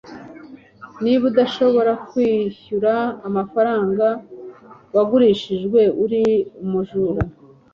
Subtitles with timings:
[1.03, 2.93] Niba udashobora kwishyura
[3.27, 4.07] amafaranga
[4.95, 6.21] wagurijwe uri
[6.63, 7.21] umujura